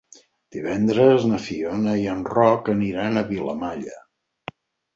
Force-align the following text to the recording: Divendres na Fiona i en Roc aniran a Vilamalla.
Divendres 0.55 1.27
na 1.31 1.39
Fiona 1.49 1.93
i 2.05 2.09
en 2.15 2.25
Roc 2.31 2.73
aniran 2.75 3.17
a 3.17 3.25
Vilamalla. 3.31 4.05